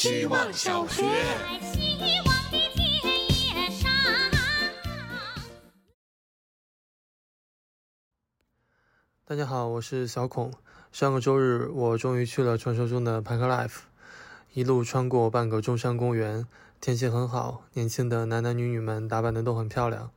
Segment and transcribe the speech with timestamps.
[0.00, 1.04] 希望小学。
[9.26, 10.54] 大家好，我是小孔。
[10.90, 13.80] 上个周日，我终于去了传说中的 Park Life，
[14.54, 16.46] 一路穿过半个中山公园，
[16.80, 20.10] 天气很好，年轻的男男女女们打扮的都很漂亮，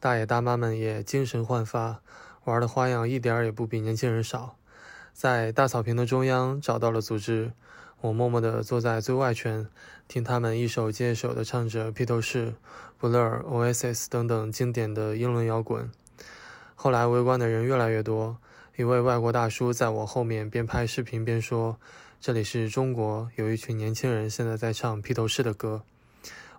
[0.00, 2.00] 大爷大妈们也精神焕发，
[2.44, 4.56] 玩的花样一点也不比年轻人少。
[5.12, 7.52] 在大草坪的中央找到了组织，
[8.00, 9.66] 我默默地坐在最外圈，
[10.06, 12.54] 听他们一首接一首地唱着披头士、
[13.00, 15.90] Blur、Oasis 等等经典的英伦摇滚。
[16.76, 18.38] 后来围观的人越来越多。
[18.76, 21.80] 一位外国大叔在我后面边拍视频边说
[22.22, 25.82] ：“这里是中国，有一群年轻人现在在唱披头士的歌。”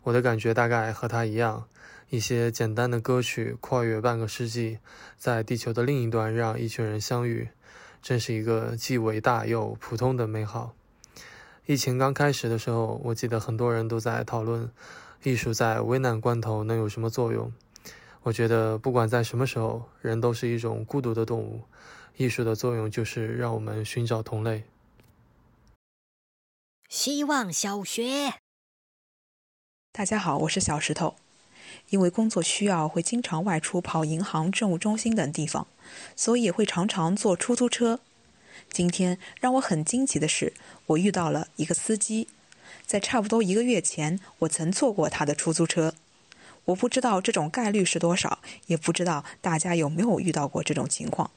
[0.04, 1.70] 我的感觉大概和他一样，
[2.10, 4.80] 一些简单的歌曲跨越半个世纪，
[5.18, 7.48] 在地球的另一端让一群人相遇，
[8.02, 10.74] 真是一个既伟大又普通的美好。
[11.70, 14.72] 疫情刚开始的时候，我记得很多人都在讨论，
[15.22, 17.54] 艺术在危难关头能有什么作用。
[18.24, 21.62] 我觉得不管在什么时候，人都是一种孤独的动物。
[22.18, 24.64] 艺术的作用就是让我们寻找同类。
[26.90, 28.34] 希望小学，
[29.92, 31.18] 大家好，我是小石头。
[31.90, 35.68] 因为工作需要，会经常外出跑银行、政务中心等地方，
[36.16, 38.00] 所以也会常常坐出租车。
[38.72, 40.54] 今天让我很惊奇的是，
[40.86, 42.28] 我遇到了一个司机，
[42.86, 45.94] 在差不多一个月前，我曾坐过他的出租车。
[46.66, 51.32] 我不知道这种概率是多少，也不知道大家有没有遇到过这种情况。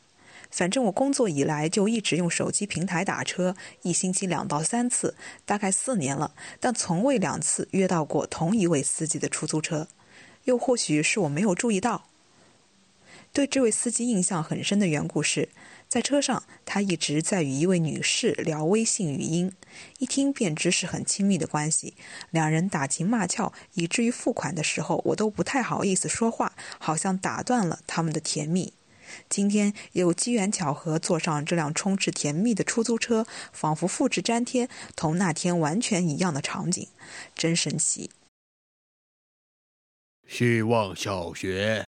[0.50, 5.14] 反正我工作以来就一直用手机平台打车，一星期两到三次，
[5.46, 9.88] 大概四年了，但从未两次约到过同一位司机的出租车，
[10.44, 12.04] 又或许是我没有注意到。
[13.32, 15.48] 对这位司机印象很深的缘故是，
[15.92, 19.52] 在车上他一直在与一位女士聊微信语音，
[19.98, 21.92] 一听便知是很亲密的关系，
[22.30, 28.72] 两人打情骂俏，以至于付款的时候我都不太好意思说话，好像打断了他们的甜蜜。
[29.28, 36.88] 今天有机缘巧合坐上这辆充斥甜蜜的出租车，仿佛复制粘贴，同那天完全一样的场景，
[37.34, 38.10] 真神奇。
[40.26, 41.84] 希望小学，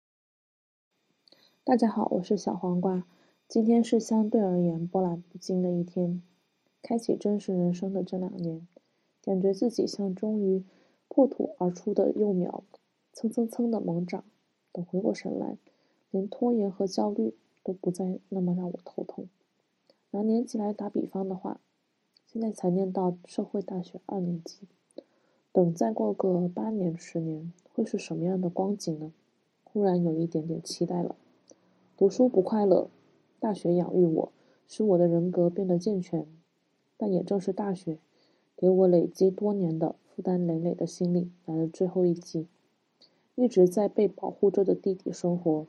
[1.63, 3.03] 大家好，我是小黄瓜。
[3.51, 6.21] 今天是相对而言波澜不惊的一天，
[6.81, 8.65] 开启真实人生的这两年，
[9.21, 10.63] 感觉自己像终于
[11.09, 12.63] 破土而出的幼苗，
[13.11, 14.23] 蹭蹭蹭的猛长。
[14.71, 15.57] 等回过神来。
[16.11, 19.27] 连拖延和焦虑都不再那么让我头痛。
[20.11, 21.59] 拿年纪来打比方的话，
[22.25, 24.59] 现在才念到社会大学二年级，
[25.51, 29.11] 等再过个八年、十年，会是什么样的光景呢？
[29.65, 31.17] 忽然有一点点期待了。
[31.97, 32.89] 读书不快乐，
[33.41, 34.31] 大学养育我，
[34.67, 36.27] 使我的人格变得健全。
[36.95, 37.97] 但也正是大学，
[38.55, 42.47] 给我累积多年的负担累累的心理来了最后一击。
[43.33, 45.65] 一直在被保护着的地底生活。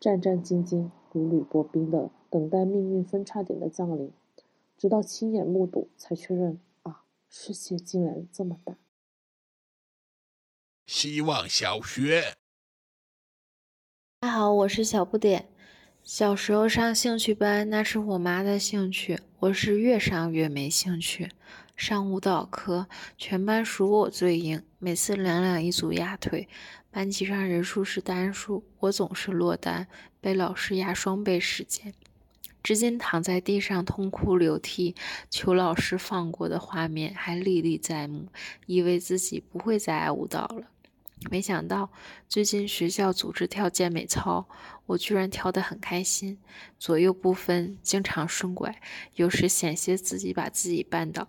[0.00, 4.10] 战战兢兢、如履薄冰的等待命运分叉点的降临，
[4.76, 8.76] 直到亲眼目睹，才确认啊，世界竟然这么大。
[10.86, 12.34] 希望小学，
[14.20, 15.48] 大家好，我是小不点。
[16.10, 21.28] 小时候上兴趣班，那是我妈的兴趣，我是越上越没兴趣。
[21.76, 22.86] 上舞蹈课，
[23.18, 26.48] 全班数我最硬，每次两两一组压腿。
[26.90, 29.86] 班级上人数是单数，我总是落单，
[30.18, 31.92] 被老师压双倍时间。
[32.62, 34.94] 至今躺在地上痛哭流涕，
[35.28, 38.28] 求老师放过的画面还历历在目，
[38.64, 40.68] 以为自己不会再爱舞蹈了。
[41.30, 41.90] 没想到
[42.28, 44.48] 最近学校组织跳健美操，
[44.86, 46.38] 我居然跳得很开心，
[46.78, 48.80] 左右不分，经常顺拐，
[49.14, 51.28] 有时险些自己把自己绊倒。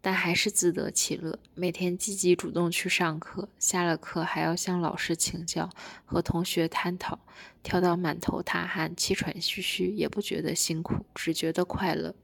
[0.00, 5.68] 但还是自得其乐，每天积极主动去上课，下了课还要向老师请教，
[6.04, 7.18] 和同学探讨，
[7.64, 12.14] 跳到满头大汗、气喘吁吁，也不觉得辛苦，只觉得快乐。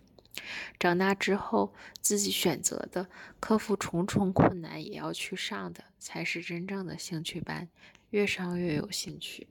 [0.78, 3.09] 长大之后，自己选择的，
[3.41, 7.69] 克服重重困难也要去上的，才是真正的兴趣班，
[8.11, 9.47] 越上越有兴趣。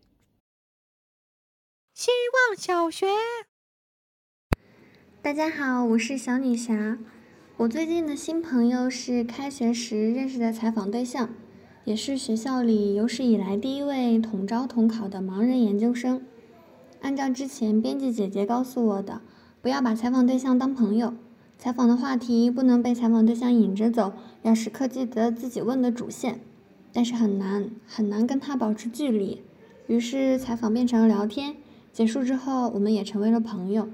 [1.94, 2.12] 希
[2.50, 3.06] 望小学，
[5.22, 6.98] 大家好，我是小女侠。
[7.58, 11.34] 我最近的新朋友是开学时认识的采访对象，
[11.86, 16.25] 也是学校里有史以来第一位统招统考的盲人研究生。
[17.02, 19.22] 按照之前编辑姐姐告诉我的，
[19.63, 21.13] 不要把采访对象当朋友，
[21.57, 24.12] 采访的话题不能被采访对象引着走，
[24.42, 26.42] 要时刻记得自己问的主线。
[26.92, 29.42] 但是很难很难跟他保持距离，
[29.88, 31.56] 于是采访变成了聊天。
[31.94, 33.88] 结束之后，我们也成为了朋友。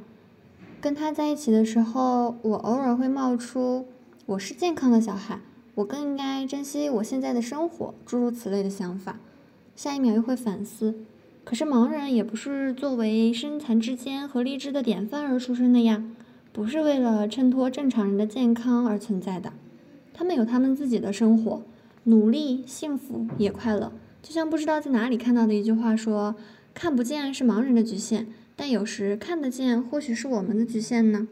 [0.81, 3.85] 跟他在一起的时候，我偶尔会冒出
[4.25, 5.39] 我是健康的小孩，
[5.75, 9.19] 我更应该珍惜我现在的生活，诸如此类的想法。
[9.75, 10.95] 下一秒又会反思，
[11.43, 16.03] 可是盲人也不是作为身残志坚和励志的典范而出生的呀，
[16.51, 19.53] 不是为了衬托正常人的健康而存在的。
[20.13, 21.63] 他们有他们自己的生活，
[22.03, 23.91] 努力、幸福也快乐。
[24.21, 26.35] 就像不知道在哪里看到的一句话说
[26.75, 31.27] ：“看不见是盲人的局限，但有时看得见或许是我们的局限呢。”